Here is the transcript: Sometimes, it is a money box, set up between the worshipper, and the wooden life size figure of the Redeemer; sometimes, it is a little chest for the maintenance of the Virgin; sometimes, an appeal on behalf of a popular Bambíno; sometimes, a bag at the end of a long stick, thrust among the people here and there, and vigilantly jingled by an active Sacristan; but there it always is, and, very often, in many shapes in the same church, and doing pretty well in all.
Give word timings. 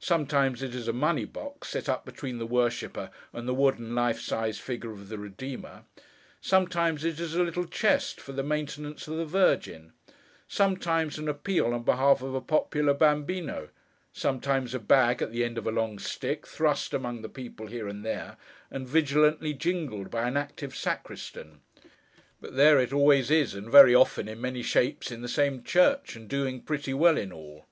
Sometimes, 0.00 0.62
it 0.62 0.74
is 0.74 0.86
a 0.86 0.92
money 0.92 1.24
box, 1.24 1.70
set 1.70 1.88
up 1.88 2.04
between 2.04 2.36
the 2.36 2.44
worshipper, 2.44 3.08
and 3.32 3.48
the 3.48 3.54
wooden 3.54 3.94
life 3.94 4.20
size 4.20 4.58
figure 4.58 4.90
of 4.92 5.08
the 5.08 5.16
Redeemer; 5.16 5.84
sometimes, 6.42 7.06
it 7.06 7.18
is 7.18 7.34
a 7.34 7.42
little 7.42 7.64
chest 7.64 8.20
for 8.20 8.32
the 8.32 8.42
maintenance 8.42 9.08
of 9.08 9.16
the 9.16 9.24
Virgin; 9.24 9.94
sometimes, 10.46 11.16
an 11.18 11.26
appeal 11.26 11.72
on 11.72 11.84
behalf 11.84 12.20
of 12.20 12.34
a 12.34 12.40
popular 12.42 12.92
Bambíno; 12.92 13.70
sometimes, 14.12 14.74
a 14.74 14.78
bag 14.78 15.22
at 15.22 15.32
the 15.32 15.42
end 15.42 15.56
of 15.56 15.66
a 15.66 15.72
long 15.72 15.98
stick, 15.98 16.46
thrust 16.46 16.92
among 16.92 17.22
the 17.22 17.28
people 17.30 17.68
here 17.68 17.88
and 17.88 18.04
there, 18.04 18.36
and 18.70 18.86
vigilantly 18.86 19.54
jingled 19.54 20.10
by 20.10 20.28
an 20.28 20.36
active 20.36 20.76
Sacristan; 20.76 21.62
but 22.42 22.56
there 22.56 22.78
it 22.78 22.92
always 22.92 23.30
is, 23.30 23.54
and, 23.54 23.70
very 23.70 23.94
often, 23.94 24.28
in 24.28 24.38
many 24.38 24.60
shapes 24.60 25.10
in 25.10 25.22
the 25.22 25.28
same 25.28 25.62
church, 25.64 26.14
and 26.14 26.28
doing 26.28 26.60
pretty 26.60 26.92
well 26.92 27.16
in 27.16 27.32
all. 27.32 27.64